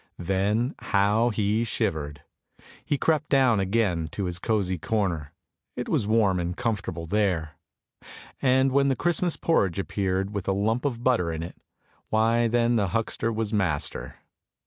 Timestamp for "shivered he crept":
1.63-3.29